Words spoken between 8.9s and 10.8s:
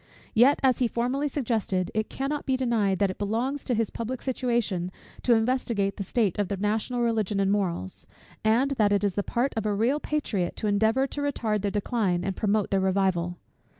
it is the part of a real patriot to